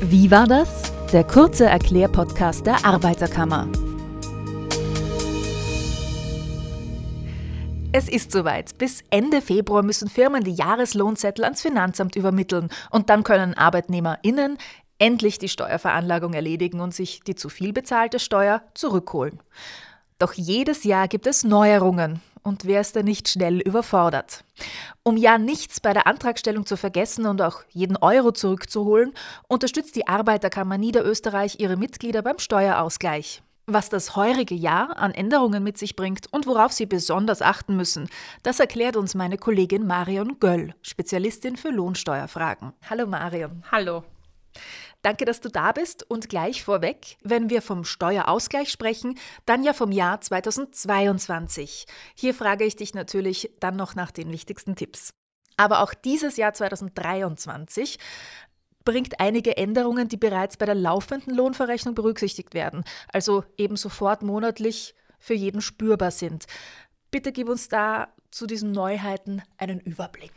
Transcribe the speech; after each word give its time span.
Wie 0.00 0.30
war 0.30 0.46
das? 0.46 0.92
Der 1.12 1.24
kurze 1.24 1.66
Erklärpodcast 1.66 2.64
der 2.64 2.84
Arbeiterkammer. 2.84 3.66
Es 7.90 8.08
ist 8.08 8.30
soweit. 8.30 8.78
Bis 8.78 9.02
Ende 9.10 9.42
Februar 9.42 9.82
müssen 9.82 10.08
Firmen 10.08 10.44
die 10.44 10.54
Jahreslohnzettel 10.54 11.42
ans 11.44 11.62
Finanzamt 11.62 12.14
übermitteln 12.14 12.68
und 12.90 13.10
dann 13.10 13.24
können 13.24 13.54
ArbeitnehmerInnen 13.54 14.58
endlich 15.00 15.38
die 15.38 15.48
Steuerveranlagung 15.48 16.32
erledigen 16.32 16.78
und 16.78 16.94
sich 16.94 17.22
die 17.26 17.34
zu 17.34 17.48
viel 17.48 17.72
bezahlte 17.72 18.20
Steuer 18.20 18.62
zurückholen. 18.74 19.40
Doch 20.20 20.32
jedes 20.32 20.84
Jahr 20.84 21.08
gibt 21.08 21.26
es 21.26 21.42
Neuerungen 21.42 22.20
und 22.42 22.64
wer 22.64 22.80
ist 22.80 22.96
da 22.96 23.02
nicht 23.02 23.28
schnell 23.28 23.60
überfordert? 23.60 24.44
Um 25.02 25.16
ja 25.16 25.38
nichts 25.38 25.80
bei 25.80 25.92
der 25.92 26.06
Antragstellung 26.06 26.66
zu 26.66 26.76
vergessen 26.76 27.26
und 27.26 27.42
auch 27.42 27.62
jeden 27.70 27.96
Euro 27.96 28.32
zurückzuholen, 28.32 29.12
unterstützt 29.48 29.96
die 29.96 30.06
Arbeiterkammer 30.06 30.78
Niederösterreich 30.78 31.60
ihre 31.60 31.76
Mitglieder 31.76 32.22
beim 32.22 32.38
Steuerausgleich. 32.38 33.42
Was 33.70 33.90
das 33.90 34.16
heurige 34.16 34.54
Jahr 34.54 34.96
an 34.96 35.12
Änderungen 35.12 35.62
mit 35.62 35.76
sich 35.76 35.94
bringt 35.94 36.32
und 36.32 36.46
worauf 36.46 36.72
Sie 36.72 36.86
besonders 36.86 37.42
achten 37.42 37.76
müssen, 37.76 38.08
das 38.42 38.60
erklärt 38.60 38.96
uns 38.96 39.14
meine 39.14 39.36
Kollegin 39.36 39.86
Marion 39.86 40.40
Göll, 40.40 40.74
Spezialistin 40.80 41.56
für 41.56 41.68
Lohnsteuerfragen. 41.68 42.72
Hallo 42.88 43.06
Marion. 43.06 43.62
Hallo. 43.70 44.04
Danke, 45.02 45.24
dass 45.24 45.40
du 45.40 45.48
da 45.48 45.72
bist 45.72 46.08
und 46.10 46.28
gleich 46.28 46.64
vorweg, 46.64 47.16
wenn 47.22 47.50
wir 47.50 47.62
vom 47.62 47.84
Steuerausgleich 47.84 48.70
sprechen, 48.70 49.18
dann 49.46 49.62
ja 49.62 49.72
vom 49.72 49.92
Jahr 49.92 50.20
2022. 50.20 51.86
Hier 52.14 52.34
frage 52.34 52.64
ich 52.64 52.76
dich 52.76 52.94
natürlich 52.94 53.50
dann 53.60 53.76
noch 53.76 53.94
nach 53.94 54.10
den 54.10 54.32
wichtigsten 54.32 54.74
Tipps. 54.74 55.10
Aber 55.56 55.82
auch 55.82 55.94
dieses 55.94 56.36
Jahr 56.36 56.52
2023 56.52 57.98
bringt 58.84 59.20
einige 59.20 59.56
Änderungen, 59.56 60.08
die 60.08 60.16
bereits 60.16 60.56
bei 60.56 60.66
der 60.66 60.74
laufenden 60.74 61.34
Lohnverrechnung 61.34 61.94
berücksichtigt 61.94 62.54
werden, 62.54 62.84
also 63.12 63.44
eben 63.56 63.76
sofort 63.76 64.22
monatlich 64.22 64.94
für 65.18 65.34
jeden 65.34 65.60
spürbar 65.60 66.10
sind. 66.10 66.46
Bitte 67.10 67.32
gib 67.32 67.48
uns 67.48 67.68
da 67.68 68.08
zu 68.30 68.46
diesen 68.46 68.72
Neuheiten 68.72 69.42
einen 69.58 69.80
Überblick. 69.80 70.32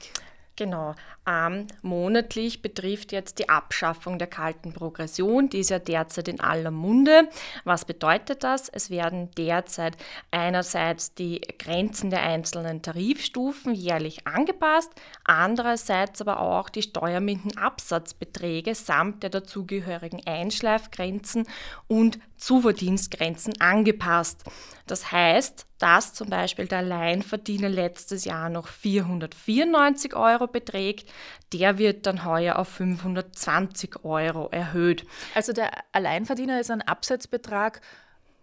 Genau. 0.55 0.95
Ähm, 1.31 1.67
monatlich 1.81 2.61
betrifft 2.61 3.11
jetzt 3.11 3.39
die 3.39 3.47
Abschaffung 3.47 4.17
der 4.19 4.27
kalten 4.27 4.73
Progression. 4.73 5.49
Die 5.49 5.59
ist 5.59 5.69
ja 5.69 5.79
derzeit 5.79 6.27
in 6.27 6.41
aller 6.41 6.71
Munde. 6.71 7.29
Was 7.63 7.85
bedeutet 7.85 8.43
das? 8.43 8.67
Es 8.69 8.89
werden 8.89 9.29
derzeit 9.37 9.95
einerseits 10.31 11.13
die 11.13 11.41
Grenzen 11.59 12.09
der 12.09 12.23
einzelnen 12.23 12.81
Tarifstufen 12.81 13.73
jährlich 13.73 14.27
angepasst, 14.27 14.91
andererseits 15.23 16.21
aber 16.21 16.39
auch 16.39 16.69
die 16.69 16.81
Steuermindenabsatzbeträge 16.81 18.75
samt 18.75 19.23
der 19.23 19.29
dazugehörigen 19.29 20.25
Einschleifgrenzen 20.25 21.47
und 21.87 22.19
Zuverdienstgrenzen 22.37 23.61
angepasst. 23.61 24.43
Das 24.87 25.11
heißt, 25.11 25.67
dass 25.77 26.13
zum 26.13 26.29
Beispiel 26.29 26.67
der 26.67 26.79
Alleinverdiener 26.79 27.69
letztes 27.69 28.25
Jahr 28.25 28.49
noch 28.49 28.67
494 28.67 30.15
Euro 30.15 30.47
beträgt, 30.47 31.09
der 31.53 31.77
wird 31.77 32.05
dann 32.05 32.25
heuer 32.25 32.57
auf 32.57 32.67
520 32.69 34.03
Euro 34.03 34.49
erhöht. 34.49 35.05
Also 35.35 35.53
der 35.53 35.71
Alleinverdiener 35.91 36.59
ist 36.59 36.71
ein 36.71 36.81
Absetzbetrag 36.81 37.81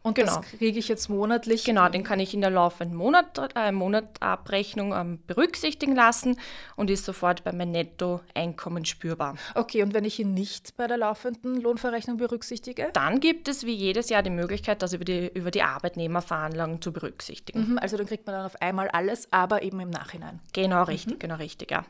und 0.02 0.14
genau. 0.14 0.36
das 0.36 0.46
kriege 0.46 0.78
ich 0.78 0.88
jetzt 0.88 1.08
monatlich. 1.08 1.64
Genau, 1.64 1.88
den 1.88 2.04
kann 2.04 2.20
ich 2.20 2.32
in 2.32 2.40
der 2.40 2.50
laufenden 2.50 2.96
Monat, 2.96 3.38
äh, 3.54 3.72
Monatabrechnung 3.72 4.94
ähm, 4.94 5.18
berücksichtigen 5.26 5.94
lassen 5.94 6.38
und 6.76 6.88
ist 6.88 7.04
sofort 7.04 7.44
bei 7.44 7.52
meinem 7.52 7.72
Nettoeinkommen 7.72 8.84
spürbar. 8.84 9.36
Okay, 9.54 9.82
und 9.82 9.94
wenn 9.94 10.04
ich 10.04 10.18
ihn 10.18 10.34
nicht 10.34 10.76
bei 10.76 10.86
der 10.86 10.96
laufenden 10.96 11.60
Lohnverrechnung 11.60 12.16
berücksichtige? 12.16 12.90
Dann 12.92 13.20
gibt 13.20 13.48
es 13.48 13.66
wie 13.66 13.74
jedes 13.74 14.08
Jahr 14.08 14.22
die 14.22 14.30
Möglichkeit, 14.30 14.82
das 14.82 14.92
über 14.92 15.04
die, 15.04 15.30
über 15.34 15.50
die 15.50 15.62
Arbeitnehmerveranlagung 15.62 16.80
zu 16.80 16.92
berücksichtigen. 16.92 17.72
Mhm, 17.72 17.78
also 17.78 17.96
dann 17.96 18.06
kriegt 18.06 18.26
man 18.26 18.36
dann 18.36 18.46
auf 18.46 18.60
einmal 18.62 18.88
alles, 18.88 19.30
aber 19.32 19.62
eben 19.62 19.80
im 19.80 19.90
Nachhinein. 19.90 20.40
Genau, 20.52 20.84
richtig, 20.84 21.14
mhm. 21.14 21.18
genau 21.18 21.36
richtig, 21.36 21.70
ja. 21.70 21.84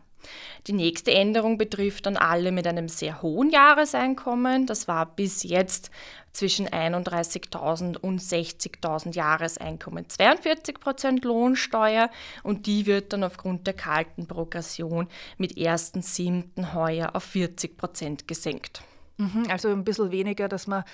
Die 0.67 0.73
nächste 0.73 1.12
Änderung 1.12 1.59
betrifft 1.59 2.06
dann 2.06 2.17
alle 2.17 2.53
mit 2.53 2.67
einem 2.67 2.89
sehr 2.89 3.23
hohen 3.23 3.51
Jahreseinkommen. 3.51 4.67
Das 4.67 4.89
war 4.89 5.06
bis 5.06 5.43
jetzt 5.43 5.91
zwischen 6.33 6.69
31.000 6.69 7.97
und 7.97 8.21
60.000 8.21 9.15
Jahreseinkommen 9.15 10.09
42 10.09 10.78
Prozent 10.78 11.25
Lohnsteuer 11.25 12.11
und 12.43 12.67
die 12.67 12.87
wird 12.87 13.12
dann 13.12 13.25
aufgrund 13.25 13.67
der 13.67 13.75
kalten 13.75 14.27
Progression 14.27 15.09
mit 15.37 15.53
1.7. 15.53 16.75
heuer 16.75 17.15
auf 17.15 17.25
40 17.25 17.77
Prozent 17.77 18.28
gesenkt. 18.28 18.83
Mhm, 19.17 19.47
also 19.51 19.69
ein 19.69 19.84
bisschen 19.84 20.12
weniger, 20.12 20.49
dass 20.49 20.67
man 20.67 20.84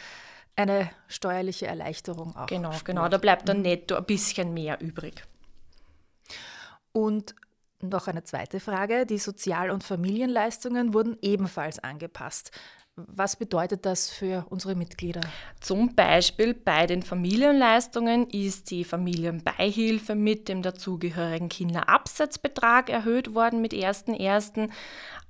eine 0.57 0.91
steuerliche 1.09 1.67
Erleichterung 1.67 2.35
auch. 2.37 2.47
Genau, 2.47 2.73
spürt. 2.73 2.85
genau. 2.87 3.09
Da 3.09 3.19
bleibt 3.19 3.49
dann 3.49 3.63
netto 3.63 3.97
ein 3.97 4.05
bisschen 4.05 4.55
mehr 4.55 4.81
übrig. 4.81 5.25
Und 6.93 7.35
noch 7.89 8.09
eine 8.09 8.25
zweite 8.25 8.61
Frage. 8.61 9.07
Die 9.07 9.19
Sozial- 9.19 9.71
und 9.71 9.85
Familienleistungen 9.85 10.95
wurden 10.95 11.17
ebenfalls 11.23 11.79
angepasst. 11.79 12.51
Was 12.97 13.35
bedeutet 13.35 13.87
das 13.87 14.09
für 14.09 14.47
unsere 14.51 14.77
Mitglieder? 14.77 15.21
Zum 15.61 15.97
Beispiel 15.97 16.55
bei 16.55 16.87
den 16.87 17.03
Familienleistungen 17.03 18.31
ist 18.31 18.71
die 18.71 18.85
Familienbeihilfe 18.85 20.15
mit 20.15 20.49
dem 20.49 20.63
dazugehörigen 20.63 21.49
Kinderabsatzbetrag 21.49 22.91
erhöht 22.91 23.35
worden 23.35 23.61
mit 23.61 23.73
1.1. 23.73 24.71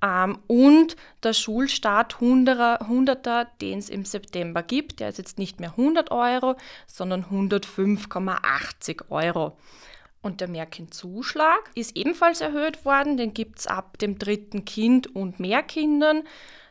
Ähm, 0.03 0.38
und 0.47 0.97
der 1.22 1.32
Schulstart 1.32 2.16
100er, 2.16 3.47
den 3.62 3.78
es 3.78 3.88
im 3.88 4.04
September 4.04 4.62
gibt, 4.62 5.00
der 5.00 5.09
ist 5.09 5.16
jetzt 5.16 5.38
nicht 5.38 5.59
mehr 5.59 5.71
100 5.71 6.10
Euro, 6.10 6.56
sondern 6.86 7.25
105,80 7.25 9.09
Euro. 9.09 9.56
Und 10.24 10.40
der 10.40 10.48
Mehrkindzuschlag 10.48 11.70
ist 11.74 11.98
ebenfalls 11.98 12.40
erhöht 12.40 12.86
worden. 12.86 13.18
Den 13.18 13.34
gibt 13.34 13.58
es 13.58 13.66
ab 13.66 13.98
dem 13.98 14.18
dritten 14.18 14.64
Kind 14.64 15.14
und 15.14 15.38
mehr 15.38 15.62
Kindern. 15.62 16.22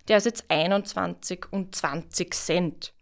Der 0.07 0.17
ist 0.17 0.25
jetzt 0.25 0.45
21 0.49 1.45
und 1.51 1.75
20 1.75 2.33
Cent. 2.33 2.93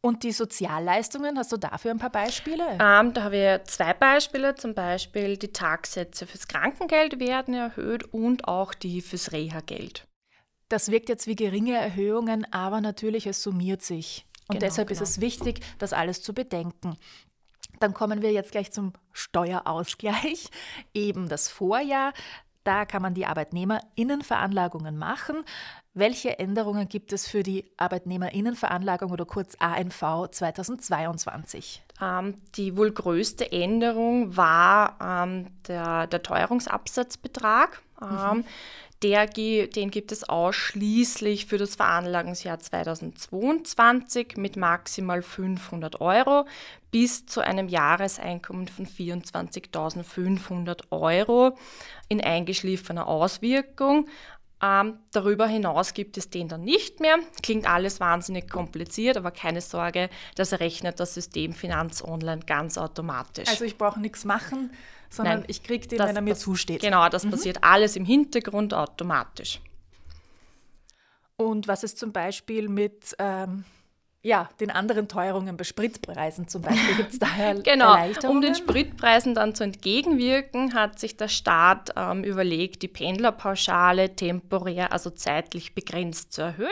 Und 0.00 0.22
die 0.22 0.30
Sozialleistungen, 0.30 1.36
hast 1.36 1.50
du 1.50 1.56
dafür 1.56 1.90
ein 1.90 1.98
paar 1.98 2.10
Beispiele? 2.10 2.64
Ähm, 2.80 3.12
da 3.12 3.24
habe 3.24 3.36
ich 3.36 3.68
zwei 3.68 3.92
Beispiele. 3.92 4.54
Zum 4.54 4.72
Beispiel 4.72 5.36
die 5.36 5.52
Tagsätze 5.52 6.28
fürs 6.28 6.46
Krankengeld 6.46 7.18
werden 7.18 7.54
erhöht 7.54 8.04
und 8.14 8.46
auch 8.46 8.74
die 8.74 9.00
fürs 9.00 9.32
Reha-Geld. 9.32 10.06
Das 10.68 10.92
wirkt 10.92 11.08
jetzt 11.08 11.26
wie 11.26 11.34
geringe 11.34 11.74
Erhöhungen, 11.74 12.46
aber 12.52 12.80
natürlich, 12.80 13.26
es 13.26 13.42
summiert 13.42 13.82
sich. 13.82 14.26
Und 14.46 14.60
genau, 14.60 14.66
deshalb 14.66 14.88
genau. 14.88 15.02
ist 15.02 15.08
es 15.08 15.20
wichtig, 15.20 15.60
das 15.78 15.92
alles 15.92 16.22
zu 16.22 16.32
bedenken. 16.32 16.96
Dann 17.80 17.94
kommen 17.94 18.22
wir 18.22 18.32
jetzt 18.32 18.52
gleich 18.52 18.72
zum 18.72 18.92
Steuerausgleich. 19.12 20.48
Eben 20.94 21.28
das 21.28 21.48
Vorjahr. 21.48 22.12
Da 22.64 22.84
kann 22.84 23.00
man 23.00 23.14
die 23.14 23.24
Arbeitnehmerinnenveranlagungen 23.24 24.98
machen. 24.98 25.44
Welche 25.94 26.38
Änderungen 26.38 26.88
gibt 26.88 27.12
es 27.12 27.26
für 27.26 27.42
die 27.42 27.64
Arbeitnehmerinnenveranlagung 27.78 29.10
oder 29.10 29.24
kurz 29.24 29.56
ANV 29.58 30.28
2022? 30.30 31.82
Ähm, 32.00 32.34
die 32.56 32.76
wohl 32.76 32.92
größte 32.92 33.50
Änderung 33.50 34.36
war 34.36 34.98
ähm, 35.00 35.46
der, 35.66 36.06
der 36.08 36.22
Teuerungsabsatzbetrag. 36.22 37.80
Ähm, 38.02 38.38
mhm. 38.38 38.44
Der, 39.02 39.26
den 39.26 39.90
gibt 39.92 40.10
es 40.10 40.28
ausschließlich 40.28 41.46
für 41.46 41.56
das 41.56 41.76
Veranlagungsjahr 41.76 42.58
2022 42.58 44.36
mit 44.36 44.56
maximal 44.56 45.22
500 45.22 46.00
Euro 46.00 46.46
bis 46.90 47.24
zu 47.24 47.40
einem 47.40 47.68
Jahreseinkommen 47.68 48.66
von 48.66 48.86
24.500 48.86 50.80
Euro 50.90 51.56
in 52.08 52.20
eingeschliffener 52.20 53.06
Auswirkung. 53.06 54.08
Ähm, 54.60 54.98
darüber 55.12 55.46
hinaus 55.46 55.94
gibt 55.94 56.16
es 56.16 56.30
den 56.30 56.48
dann 56.48 56.62
nicht 56.62 57.00
mehr. 57.00 57.16
Klingt 57.42 57.68
alles 57.68 58.00
wahnsinnig 58.00 58.50
kompliziert, 58.50 59.16
aber 59.16 59.30
keine 59.30 59.60
Sorge, 59.60 60.10
das 60.34 60.52
errechnet 60.52 60.98
das 60.98 61.14
System 61.14 61.52
Finanz 61.52 62.02
Online 62.02 62.40
ganz 62.44 62.76
automatisch. 62.76 63.48
Also 63.48 63.64
ich 63.64 63.78
brauche 63.78 64.00
nichts 64.00 64.24
machen, 64.24 64.70
sondern 65.10 65.40
Nein, 65.40 65.44
ich 65.48 65.62
kriege 65.62 65.86
den, 65.86 65.98
das, 65.98 66.08
wenn 66.08 66.16
er 66.16 66.22
mir 66.22 66.34
das, 66.34 66.40
zusteht. 66.40 66.80
Genau, 66.80 67.08
das 67.08 67.24
mhm. 67.24 67.30
passiert 67.30 67.62
alles 67.62 67.94
im 67.94 68.04
Hintergrund 68.04 68.74
automatisch. 68.74 69.60
Und 71.36 71.68
was 71.68 71.84
ist 71.84 71.98
zum 71.98 72.12
Beispiel 72.12 72.68
mit 72.68 73.14
ähm, 73.20 73.64
ja, 74.22 74.48
den 74.60 74.70
anderen 74.70 75.08
Teuerungen 75.08 75.56
bei 75.56 75.64
Spritpreisen 75.64 76.48
zum 76.48 76.62
Beispiel? 76.62 76.96
Gibt 76.96 77.12
es 77.12 77.18
daher 77.18 77.54
Genau, 77.62 77.96
um 78.28 78.40
den 78.40 78.54
Spritpreisen 78.54 79.34
dann 79.34 79.54
zu 79.54 79.64
entgegenwirken, 79.64 80.74
hat 80.74 80.98
sich 80.98 81.16
der 81.16 81.28
Staat 81.28 81.90
ähm, 81.96 82.24
überlegt, 82.24 82.82
die 82.82 82.88
Pendlerpauschale 82.88 84.16
temporär, 84.16 84.92
also 84.92 85.10
zeitlich 85.10 85.74
begrenzt 85.74 86.32
zu 86.32 86.42
erhöhen. 86.42 86.68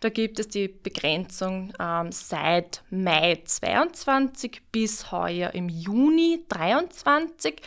Da 0.00 0.08
gibt 0.08 0.40
es 0.40 0.48
die 0.48 0.66
Begrenzung 0.66 1.72
ähm, 1.78 2.10
seit 2.10 2.82
Mai 2.90 3.40
22 3.44 4.62
bis 4.72 5.12
heuer 5.12 5.54
im 5.54 5.68
Juni 5.68 6.44
23. 6.48 7.60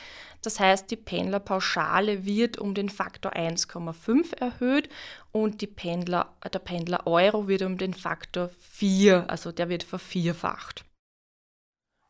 Das 0.45 0.59
heißt, 0.59 0.91
die 0.91 0.95
Pendlerpauschale 0.95 2.25
wird 2.25 2.59
um 2.59 2.75
den 2.75 2.89
Faktor 2.89 3.33
1,5 3.33 4.37
erhöht 4.39 4.89
und 5.31 5.75
Pendler, 5.75 6.35
der 6.53 6.59
Pendler 6.59 7.07
Euro 7.07 7.47
wird 7.47 7.63
um 7.63 7.79
den 7.79 7.95
Faktor 7.95 8.49
4, 8.73 9.25
also 9.27 9.51
der 9.51 9.69
wird 9.69 9.83
vervierfacht. 9.83 10.85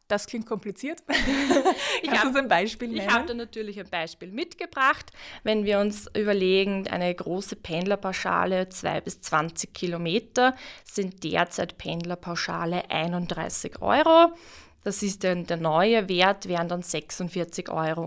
Das 0.07 0.27
klingt 0.27 0.45
kompliziert. 0.45 1.01
ich 2.03 2.11
habe 2.11 2.37
ein 2.37 2.47
Beispiel 2.47 2.89
nennen? 2.89 3.07
Ich 3.07 3.13
habe 3.13 3.25
da 3.25 3.33
natürlich 3.33 3.79
ein 3.79 3.89
Beispiel 3.89 4.31
mitgebracht. 4.31 5.11
Wenn 5.43 5.65
wir 5.65 5.79
uns 5.79 6.07
überlegen, 6.15 6.87
eine 6.87 7.15
große 7.15 7.55
Pendlerpauschale, 7.55 8.69
2 8.69 9.01
bis 9.01 9.21
20 9.21 9.73
Kilometer, 9.73 10.55
sind 10.83 11.23
derzeit 11.23 11.79
Pendlerpauschale 11.79 12.91
31 12.91 13.81
Euro. 13.81 14.33
Das 14.85 15.01
ist 15.01 15.23
dann 15.23 15.47
der 15.47 15.57
neue 15.57 16.07
Wert, 16.09 16.47
wären 16.47 16.69
dann 16.69 16.83
46,50 16.83 17.71
Euro 17.73 18.03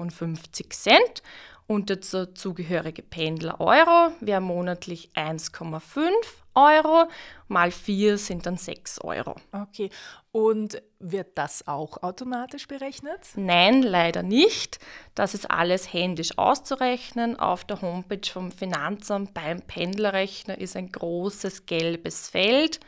und 1.67 1.91
der 1.91 2.01
zugehörige 2.35 3.03
Pendler 3.03 3.61
Euro 3.61 4.13
wäre 4.21 4.41
monatlich 4.41 5.11
1,5 5.15 6.09
Euro, 6.55 7.09
mal 7.49 7.73
4 7.73 8.17
sind 8.17 8.47
dann 8.47 8.57
6 8.57 9.01
Euro. 9.01 9.35
Okay, 9.51 9.91
und 10.31 10.81
wird 11.01 11.37
das 11.37 11.67
auch 11.67 12.01
automatisch 12.05 12.69
berechnet? 12.69 13.23
Nein, 13.35 13.83
leider 13.83 14.23
nicht. 14.23 14.79
Das 15.17 15.35
ist 15.35 15.51
alles 15.51 15.93
händisch 15.93 16.39
auszurechnen. 16.39 17.41
Auf 17.41 17.65
der 17.65 17.83
Homepage 17.83 18.31
vom 18.33 18.53
Finanzamt 18.53 19.35
beim 19.35 19.63
Pendlerrechner 19.63 20.59
ist 20.59 20.77
ein 20.77 20.93
großes 20.93 21.67
gelbes 21.67 22.29
Feld 22.29 22.79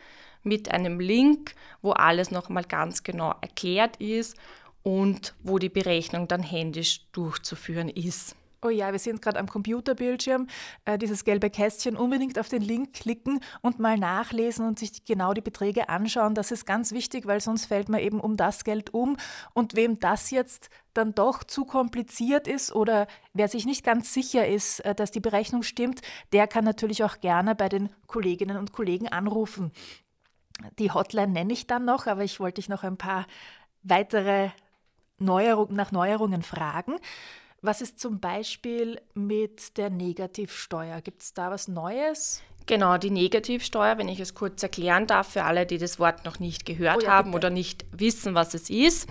mit 0.43 0.71
einem 0.71 1.01
Link, 1.01 1.55
wo 1.83 1.93
alles 1.93 2.31
nochmal 2.31 2.65
ganz 2.65 3.03
genau 3.03 3.35
erklärt 3.41 3.97
ist 3.97 4.37
und 4.83 5.35
wo 5.43 5.59
die 5.59 5.69
Berechnung 5.69 6.29
dann 6.29 6.43
händisch 6.43 7.07
durchzuführen 7.13 7.89
ist. 7.89 8.37
Oh 8.63 8.69
ja, 8.69 8.93
wir 8.93 8.99
sind 8.99 9.23
gerade 9.23 9.39
am 9.39 9.49
Computerbildschirm. 9.49 10.47
Äh, 10.85 10.99
dieses 10.99 11.25
gelbe 11.25 11.49
Kästchen 11.49 11.97
unbedingt 11.97 12.39
auf 12.39 12.51
den 12.51 12.61
Link 12.61 12.93
klicken 12.93 13.41
und 13.63 13.79
mal 13.79 13.97
nachlesen 13.97 14.67
und 14.67 14.79
sich 14.79 15.07
genau 15.07 15.33
die 15.33 15.41
Beträge 15.41 15.89
anschauen. 15.89 16.35
Das 16.35 16.51
ist 16.51 16.67
ganz 16.67 16.93
wichtig, 16.93 17.27
weil 17.27 17.41
sonst 17.41 17.65
fällt 17.67 17.89
man 17.89 18.01
eben 18.01 18.21
um 18.21 18.37
das 18.37 18.65
Geld 18.65 18.93
um. 18.93 19.17
Und 19.55 19.77
wem 19.77 19.99
das 19.99 20.31
jetzt 20.31 20.69
dann 20.93 21.15
doch 21.15 21.43
zu 21.43 21.65
kompliziert 21.65 22.47
ist 22.47 22.75
oder 22.75 23.07
wer 23.33 23.49
sich 23.49 23.65
nicht 23.65 23.83
ganz 23.83 24.13
sicher 24.13 24.47
ist, 24.47 24.81
äh, 24.81 24.95
dass 24.95 25.11
die 25.11 25.21
Berechnung 25.21 25.63
stimmt, 25.63 26.03
der 26.35 26.47
kann 26.47 26.65
natürlich 26.65 27.03
auch 27.03 27.21
gerne 27.21 27.55
bei 27.55 27.71
den 27.71 27.89
Kolleginnen 28.09 28.59
und 28.59 28.73
Kollegen 28.73 29.09
anrufen. 29.09 29.73
Die 30.79 30.91
Hotline 30.91 31.33
nenne 31.33 31.53
ich 31.53 31.67
dann 31.67 31.85
noch, 31.85 32.07
aber 32.07 32.25
ich 32.25 32.41
wollte 32.41 32.57
dich 32.57 32.69
noch 32.69 32.83
ein 32.83 32.97
paar 32.97 33.27
weitere 33.83 34.51
Neuerung, 35.19 35.75
nach 35.75 35.93
Neuerungen 35.93 36.43
fragen. 36.43 36.97
Was 37.63 37.83
ist 37.83 38.01
zum 38.01 38.21
Beispiel 38.21 39.01
mit 39.15 39.77
der 39.77 39.91
Negativsteuer? 39.91 41.01
Gibt 41.03 41.23
es 41.23 41.35
da 41.35 41.51
was 41.51 41.69
Neues? 41.69 42.43
Genau, 42.67 42.99
die 42.99 43.11
Negativsteuer, 43.11 43.99
wenn 43.99 44.09
ich 44.09 44.21
es 44.21 44.35
kurz 44.35 44.63
erklären 44.63 45.07
darf 45.07 45.33
für 45.33 45.45
alle, 45.45 45.67
die 45.67 45.79
das 45.79 45.99
Wort 45.99 46.25
noch 46.25 46.39
nicht 46.39 46.65
gehört 46.65 46.99
oh 46.99 47.05
ja, 47.05 47.11
haben 47.11 47.33
bitte. 47.33 47.47
oder 47.47 47.51
nicht 47.51 47.85
wissen, 47.93 48.35
was 48.35 48.55
es 48.55 48.71
ist. 48.71 49.09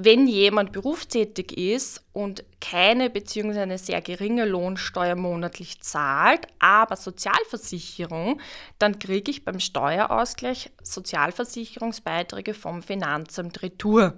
Wenn 0.00 0.28
jemand 0.28 0.70
berufstätig 0.70 1.58
ist 1.58 2.04
und 2.12 2.44
keine 2.60 3.10
bzw. 3.10 3.58
eine 3.58 3.78
sehr 3.78 4.00
geringe 4.00 4.44
Lohnsteuer 4.44 5.16
monatlich 5.16 5.80
zahlt, 5.80 6.46
aber 6.60 6.94
Sozialversicherung, 6.94 8.40
dann 8.78 9.00
kriege 9.00 9.28
ich 9.32 9.44
beim 9.44 9.58
Steuerausgleich 9.58 10.70
Sozialversicherungsbeiträge 10.84 12.54
vom 12.54 12.80
Finanzamt 12.84 13.60
Retour. 13.60 14.16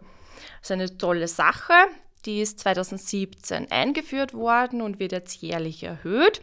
Das 0.61 0.69
ist 0.69 0.73
eine 0.73 0.99
tolle 0.99 1.29
Sache. 1.29 1.73
Die 2.27 2.43
ist 2.43 2.61
2017 2.61 3.71
eingeführt 3.73 4.35
worden 4.35 4.83
und 4.83 5.01
wird 5.01 5.13
jetzt 5.13 5.41
jährlich 5.41 5.83
erhöht. 5.83 6.43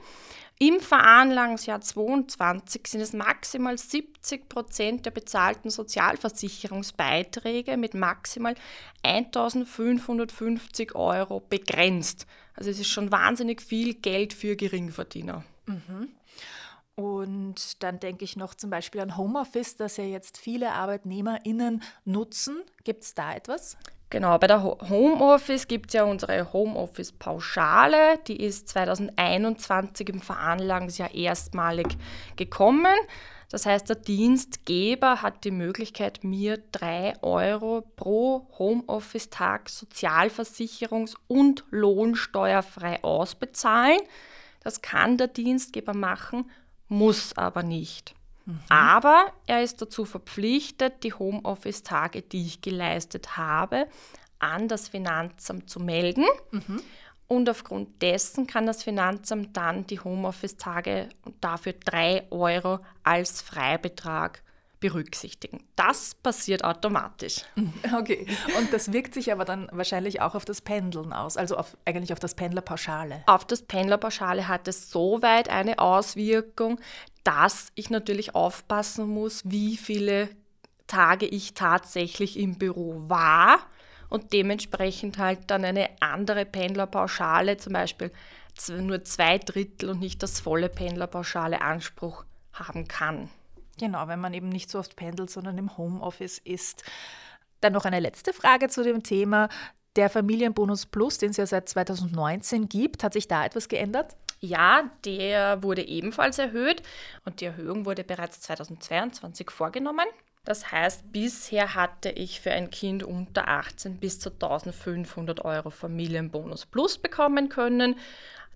Im 0.60 0.80
Veranlagungsjahr 0.80 1.82
22 1.82 2.88
sind 2.88 3.02
es 3.02 3.14
maximal 3.14 3.78
70 3.78 4.50
Prozent 4.50 5.06
der 5.06 5.12
bezahlten 5.12 5.70
Sozialversicherungsbeiträge 5.70 7.78
mit 7.78 7.94
maximal 7.94 8.56
1550 9.04 10.96
Euro 10.96 11.42
begrenzt. 11.42 12.26
Also 12.56 12.72
es 12.72 12.80
ist 12.80 12.88
schon 12.88 13.12
wahnsinnig 13.12 13.62
viel 13.62 13.94
Geld 13.94 14.34
für 14.34 14.56
Geringverdiener. 14.56 15.44
Mhm. 15.68 16.10
Und 16.96 17.84
dann 17.84 18.00
denke 18.00 18.26
ich 18.26 18.36
noch 18.36 18.56
zum 18.56 18.72
Beispiel 18.72 19.02
an 19.02 19.16
Homeoffice, 19.16 19.76
das 19.76 19.98
ja 19.98 20.06
jetzt 20.06 20.40
viele 20.40 20.72
ArbeitnehmerInnen 20.72 21.84
nutzen. 22.06 22.64
Gibt 22.84 23.04
es 23.04 23.14
da 23.14 23.36
etwas? 23.36 23.78
Genau, 24.10 24.38
bei 24.38 24.48
der 24.48 24.64
Homeoffice 24.64 25.68
gibt 25.68 25.88
es 25.90 25.94
ja 25.96 26.06
unsere 26.06 26.54
Homeoffice-Pauschale. 26.54 28.20
Die 28.28 28.38
ist 28.38 28.70
2021 28.70 30.08
im 30.08 30.22
Veranlagungsjahr 30.22 31.14
erstmalig 31.14 31.98
gekommen. 32.38 32.96
Das 33.50 33.66
heißt, 33.66 33.90
der 33.90 33.98
Dienstgeber 33.98 35.22
hat 35.22 35.44
die 35.44 35.52
Möglichkeit, 35.52 36.24
mir 36.24 36.58
3 36.72 37.22
Euro 37.22 37.82
pro 37.96 38.48
Homeoffice-Tag 38.58 39.68
sozialversicherungs- 39.68 41.16
und 41.28 41.66
lohnsteuerfrei 41.70 43.04
ausbezahlen. 43.04 44.00
Das 44.62 44.82
kann 44.82 45.18
der 45.18 45.28
Dienstgeber 45.28 45.94
machen, 45.94 46.50
muss 46.88 47.38
aber 47.38 47.64
nicht. 47.64 48.16
Aber 48.70 49.34
er 49.46 49.64
ist 49.64 49.82
dazu 49.82 50.06
verpflichtet, 50.06 51.04
die 51.04 51.14
Homeoffice-Tage, 51.14 52.22
die 52.22 52.46
ich 52.46 52.62
geleistet 52.62 53.38
habe, 53.38 53.88
an 54.40 54.68
das 54.68 54.88
Finanzamt 54.88 55.70
zu 55.70 55.80
melden. 55.80 56.26
Mhm. 56.52 56.82
Und 57.28 57.50
aufgrund 57.50 58.02
dessen 58.02 58.48
kann 58.48 58.66
das 58.66 58.84
Finanzamt 58.84 59.58
dann 59.58 59.86
die 59.86 60.00
Homeoffice-Tage 60.00 61.10
und 61.26 61.36
dafür 61.44 61.74
3 61.74 62.28
Euro 62.32 62.80
als 63.04 63.42
Freibetrag 63.42 64.42
berücksichtigen. 64.80 65.64
Das 65.76 66.16
passiert 66.16 66.64
automatisch. 66.64 67.44
Okay. 67.98 68.28
Und 68.58 68.74
das 68.74 68.92
wirkt 68.92 69.14
sich 69.14 69.32
aber 69.32 69.46
dann 69.46 69.70
wahrscheinlich 69.72 70.22
auch 70.22 70.36
auf 70.36 70.46
das 70.46 70.62
Pendeln 70.62 71.14
aus, 71.14 71.38
also 71.38 71.58
auf, 71.58 71.78
eigentlich 71.86 72.12
auf 72.12 72.20
das 72.20 72.36
Pendlerpauschale. 72.36 73.24
Auf 73.26 73.46
das 73.46 73.62
Pendlerpauschale 73.62 74.48
hat 74.48 74.68
es 74.68 74.92
soweit 74.92 75.50
eine 75.50 75.80
Auswirkung, 75.80 76.80
dass 77.24 77.70
ich 77.76 77.90
natürlich 77.90 78.36
aufpassen 78.36 79.08
muss, 79.08 79.42
wie 79.46 79.78
viele 79.78 80.30
Tage 80.86 81.26
ich 81.26 81.54
tatsächlich 81.54 82.38
im 82.38 82.58
Büro 82.58 83.04
war 83.08 83.60
und 84.10 84.34
dementsprechend 84.34 85.18
halt 85.18 85.40
dann 85.48 85.66
eine 85.66 85.90
andere 86.00 86.46
Pendlerpauschale, 86.46 87.58
zum 87.58 87.74
Beispiel 87.74 88.12
nur 88.70 89.04
zwei 89.04 89.38
Drittel 89.38 89.90
und 89.90 90.00
nicht 90.00 90.24
das 90.24 90.40
volle 90.40 90.70
Pendlerpauschale 90.70 91.62
Anspruch 91.62 92.26
haben 92.54 92.88
kann. 92.88 93.30
Genau, 93.80 94.08
wenn 94.08 94.20
man 94.20 94.34
eben 94.34 94.50
nicht 94.50 94.70
so 94.70 94.80
oft 94.80 94.96
pendelt, 94.96 95.30
sondern 95.30 95.58
im 95.58 95.78
Homeoffice 95.78 96.40
ist. 96.40 96.84
Dann 97.62 97.74
noch 97.74 97.86
eine 97.86 98.00
letzte 98.00 98.34
Frage 98.34 98.70
zu 98.70 98.84
dem 98.84 99.04
Thema. 99.04 99.50
Der 99.96 100.10
Familienbonus 100.10 100.86
Plus, 100.86 101.18
den 101.18 101.32
es 101.32 101.38
ja 101.38 101.46
seit 101.46 101.70
2019 101.70 102.70
gibt, 102.70 103.04
hat 103.04 103.14
sich 103.14 103.28
da 103.28 103.46
etwas 103.46 103.68
geändert? 103.68 104.16
Ja, 104.40 104.92
der 105.06 105.64
wurde 105.64 105.88
ebenfalls 105.88 106.38
erhöht 106.38 106.84
und 107.26 107.42
die 107.42 107.46
Erhöhung 107.46 107.86
wurde 107.86 108.04
bereits 108.04 108.40
2022 108.42 109.50
vorgenommen. 109.50 110.06
Das 110.46 110.72
heißt, 110.72 111.12
bisher 111.12 111.76
hatte 111.76 112.10
ich 112.10 112.40
für 112.40 112.52
ein 112.52 112.70
Kind 112.70 113.04
unter 113.04 113.48
18 113.48 113.98
bis 113.98 114.20
zu 114.20 114.30
1500 114.32 115.44
Euro 115.44 115.72
Familienbonus 115.72 116.68
Plus 116.68 116.98
bekommen 117.00 117.50
können. 117.50 117.98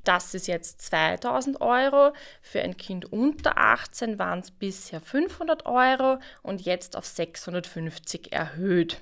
Das 0.03 0.33
ist 0.33 0.47
jetzt 0.47 0.81
2000 0.81 1.61
Euro. 1.61 2.13
Für 2.41 2.61
ein 2.61 2.77
Kind 2.77 3.11
unter 3.11 3.57
18 3.57 4.17
waren 4.19 4.39
es 4.39 4.51
bisher 4.51 5.01
500 5.01 5.65
Euro 5.65 6.19
und 6.41 6.61
jetzt 6.61 6.95
auf 6.95 7.05
650 7.05 8.31
erhöht. 8.31 8.99